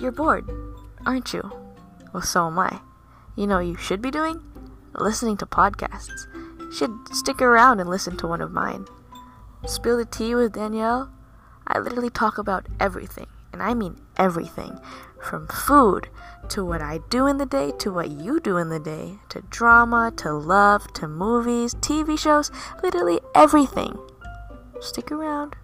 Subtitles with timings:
[0.00, 0.48] You're bored,
[1.06, 1.50] aren't you?
[2.12, 2.80] Well, so am I.
[3.34, 4.40] You know you should be doing?
[4.94, 6.26] Listening to podcasts.
[6.72, 8.86] Should stick around and listen to one of mine.
[9.66, 11.10] Spill the tea with Danielle?
[11.66, 14.78] I literally talk about everything, and I mean everything.
[15.20, 16.08] From food
[16.50, 19.40] to what I do in the day to what you do in the day, to
[19.50, 22.52] drama, to love, to movies, TV shows,
[22.84, 23.98] literally everything.
[24.80, 25.56] Stick around.